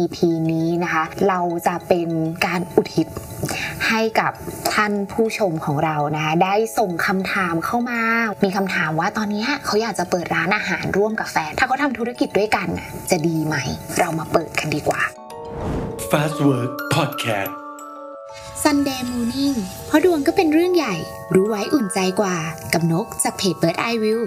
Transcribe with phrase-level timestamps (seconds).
[0.00, 0.16] EP
[0.52, 2.08] นี้นะคะ เราจะเป็น
[2.46, 3.06] การอุทิศ
[3.88, 4.32] ให้กับ
[4.74, 8.00] ท่านผู้ชมของเรานะคะได้ส่งคำถามเข้ามา
[8.44, 13.56] มีคำถามว่าตอนนี้เขาอยากจะเปิดร้านอาหารร่วมกับแฟน ถ้าเขาทำธุรกิจด้วยกันน่ะจะดีไหม
[13.98, 15.00] เรามาเปิดกันดีกว่า
[16.10, 17.52] Fast Work Podcast
[18.62, 19.56] Sunday Morning
[19.86, 20.96] เพราะดวงก็เป็นเรื่องใหญ่
[21.34, 22.36] รู้ไว้อุ่นใจกว่า
[22.72, 24.20] กับนกจากเพจ Bird Eye View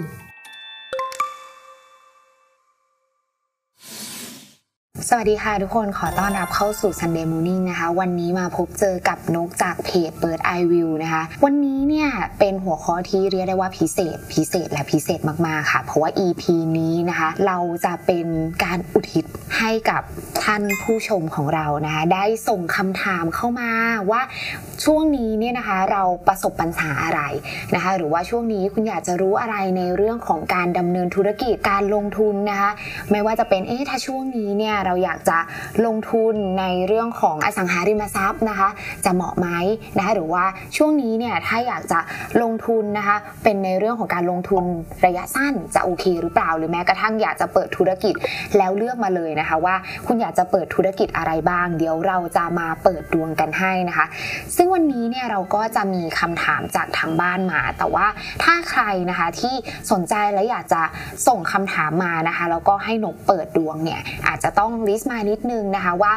[5.08, 16.42] สวัสดีค่ะทุกคนขอต้อนรับเข้าสู่ Sunday Morning นะคะ วันนี้มาพบเจอกับนกจากเพจ Bird Eye View นะคะ วันนี้เนี่ยเป็นหัวข้อที่เรียกได้ว่าพิเศษ พิเศษและพิเศษมาก ๆ ค่ะ เพราะว่า EP
[16.78, 18.26] นี้นะคะ เราจะเป็น
[18.64, 19.24] การอุทิศ
[19.58, 20.02] ให้กับ
[20.42, 23.70] ท่านผู้ชมของเรานะคะ ได้ส่งคำถามเข้ามา
[24.10, 24.22] ว่า
[24.84, 27.22] ช่วงนี้เนี่ยนะคะเราประสบปัญหาอะไร
[27.74, 32.70] นะคะ หรือว่าช่วงนี้คุณอยากจะรู้อะไรในเรื่องของการดำเนินธุรกิจการลงทุนนะคะ
[33.10, 35.38] ไม่ว่าจะเป็นเอ๊ะถ้าช่วงนี้เนี่ยเราราอยากจะ
[35.86, 38.68] ลงทุนในเรื่องของอสังหาริมทรัพย์นะคะ
[39.04, 39.48] จะเหมาะไหม
[39.96, 40.44] นะคะหรือว่า
[40.76, 42.00] ช่วงนี้เนี่ยถ้าอยากจะ
[42.42, 44.64] ลงทุนนะคะเป็นในเรื่องของการลงทุน
[45.06, 48.14] ระยะสั้นจะโอเคหรือเปล่า หรือแม้กระทั่งอยากจะเปิดธุรกิจ
[48.56, 49.74] แล้วเลือกมาเลยนะคะว่า
[50.06, 54.06] คุณอยากจะเปิดธุรกิจอะไรบ้าง เดี๋ยวเราจะมาเปิดดวงกันให้นะคะ
[54.56, 58.06] ซึ่งวันนี้เนี่ยเราก็จะมีคำถามจากทางบ้านมา แต่ว่า
[58.42, 59.54] ถ้าใครนะคะที่
[59.92, 60.82] สนใจและอยากจะ
[61.28, 66.12] ส่งคำถามมานะคะแล้วก็ให้นกเปิดดวงเนี่ยอาจจะต้อง list มานิดนึงนะคะว่า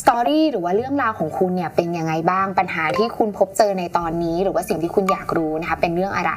[0.00, 6.32] story หรือว่าเรื่องราวของคุณเนี่ยเป็นยังไงบ้างปัญหาที่คุณพบเจอในตอนนี้ หรือว่าสิ่งที่คุณอยากรู้นะคะเป็นเรื่องอะไร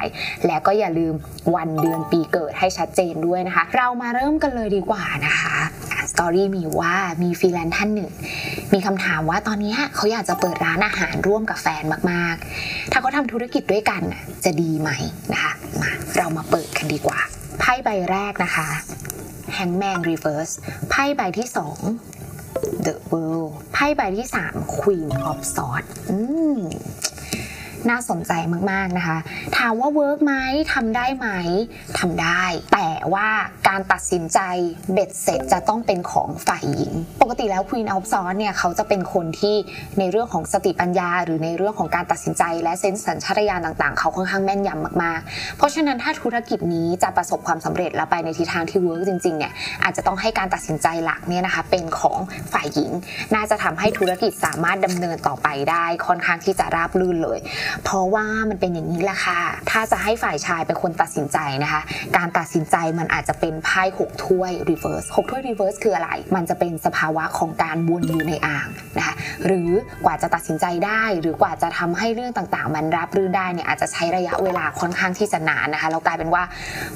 [0.46, 1.14] และก็อย่าลืม
[1.54, 5.56] วันเดือนปีเกิดให้ชัดเจนด้วยนะคะ เรามาเริ่มกันเลยดีกว่านะคะ
[6.12, 8.10] story มีว่ามีฟรีแลนซ์ท่านหนึ่ง
[8.72, 14.02] มีคำถามว่าตอนนี้เขาอยากจะเปิดร้านอาหารร่วมกับแฟนมากๆ ถ้าเขาทำธุรกิจด้วยกัน
[14.44, 14.90] จะดีไหม
[15.32, 17.18] นะคะมาเรามาเปิดกันดีกว่า
[17.60, 18.68] ไพ่ใบแรกนะคะ
[19.58, 20.54] Hangman Reverse
[20.90, 21.48] ไพ่ใบที่
[22.16, 26.18] 2 The World ไพ่ใบที่ 3 Queen of Swords อื
[26.58, 26.60] ม
[27.90, 28.32] น่าสนใจ
[28.70, 29.18] มากๆนะคะ
[29.56, 30.34] ถามว่า work ไหม
[30.74, 31.28] ทำได้ไหม
[31.98, 32.42] ทำได้
[32.72, 33.28] แต่ว่า
[33.68, 34.38] การตัดสินใจ
[34.92, 36.92] เบ็ดเสร็จจะต้องเป็นของฝ่ายหญิง
[37.22, 39.56] ปกติแล้ว Queen of Swords เนี่ยเขาจะเป็นคนที่
[39.98, 49.52] ในเรื่องของสติปัญญา หรือในเรื่องของการตัดสินใจ และ sense สัญชาตญาณต่างๆ เขาค่อนข้างแม่นยำมากๆ เพราะฉะนั้นถ้าธุรกิจนี้จะประสบความสำเร็จและไปในทิศทางที่ work จริงๆเนี่ย
[49.82, 52.18] อาจจะต้องให้การตัดสินใจหลักเนี่ยนะคะเป็นของ
[52.52, 52.90] ฝ่ายหญิง
[53.34, 57.38] น่าจะทำให้ธุรกิจสามารถดำเนินต่อไปได้ค่อนข้างที่จะราบรื่นเลย
[57.84, 59.40] เพราะว่ามันเป็นอย่างนี้แหละค่ะ
[59.70, 61.80] ถ้าจะให้ฝ่ายชายเป็นคนตัดสินใจนะคะ
[62.16, 68.68] การตัดสินใจมันอาจจะเป็นไพ่หกถ้วย reverse หกถ้วย reverse คืออะไร มันจะเป็นสภาวะของการวนอยู่ในอ่าง
[68.98, 69.14] นะคะ
[69.46, 69.70] หรือ
[70.04, 76.42] กว่าจะตัดสินใจได้ หรือกว่าจะทำให้เรื่องต่างๆ มันราบรื่นได้เนี่ยอาจจะใช้ระยะเวลาค่อนข้างที่จะนานนะคะแล้วกลายเป็นว่า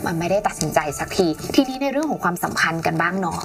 [0.07, 3.41] มันไม่ได้ตัดสินใจสักที ทีนี้ในเรื่องของความสัมพันธ์กันบ้างเนาะ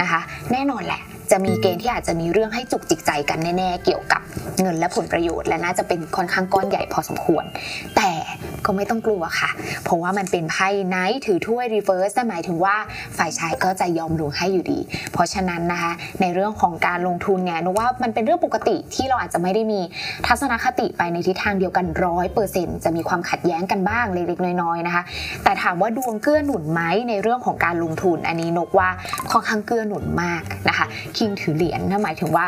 [0.00, 0.20] นะคะ
[0.52, 4.20] แน่นอนแหละจะมีเกณฑ์ที่อาจจะมีเรื่องให้จุกจิกใจกันแน่ ๆ เกี่ยวกับ
[4.62, 7.44] เงินและผลประโยชน์ และน่าจะเป็นค่อนข้างก้อนใหญ่พอสมควร
[7.96, 8.10] แต่
[8.64, 9.50] ก็ไม่ต้องกลัวค่ะ
[9.84, 12.76] เพราะว่ามันเป็นไพ่ Knight ถือถ้วย reverse หมายถึงว่า
[13.18, 14.80] ฝ่ายชายก็จะยอมลงให้อยู่ดี
[15.12, 19.80] เพราะฉะนั้นนะคะ ในเรื่องของการลงทุนเนี่ยนึกว่ามันเป็นเรื่องปกติที่เราอาจจะไม่ได้มี
[20.26, 25.02] ทัศนคติไปในทิศทางเดียวกันร้อยเปอร์เซ็นต์จะมีความขัดแย้งกันบ้างเล็กๆน้อยๆนะคะ
[25.44, 28.88] แต่ถามว่าดวงเกื้อหนุนไหมในเรื่องของการลงทุน อันนี้นกว่า
[29.30, 32.46] ค่อนข้างเกื้อหนุนมากนะคะ คิงถือเหรียญนั่นหมายถึงว่า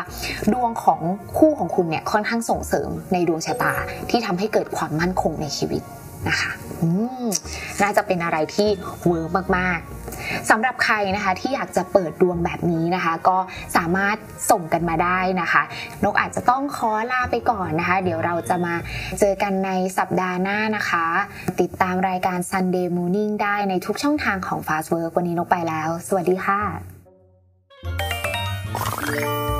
[0.53, 0.99] ดวงของ
[1.37, 3.73] คู่ของคุณเนี่ยค่อนข้างส่งเสริมในดวงชะตา
[4.09, 5.83] ที่ทำให้เกิดความมั่นคงในชีวิต
[6.29, 6.89] นะคะอื
[7.25, 7.27] ม
[7.81, 8.69] น่าจะเป็นอะไรที่
[9.07, 9.79] work มาก
[10.13, 13.37] ๆสำหรับใครนะคะที่อยากจะเปิดดวงแบบนี้นะคะ ก็
[13.77, 14.17] สามารถ
[14.51, 15.63] ส่งกันมาได้นะคะ
[16.03, 18.73] นกอาจจะต้องขอลาไปก่อนนะคะ เดี๋ยวเราจะมา
[19.19, 21.05] เจอกันในสัปดาห์หน้านะคะ
[21.61, 29.52] ติดตามรายการ Sunday Morning ได้ในทุกช่องทางของ Fastwork วันนี้นกไปแล้ว สวัสดีค่ะ